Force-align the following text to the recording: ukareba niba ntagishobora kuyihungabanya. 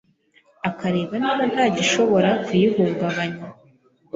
ukareba 0.69 1.13
niba 1.23 1.43
ntagishobora 1.51 2.29
kuyihungabanya. 2.45 3.43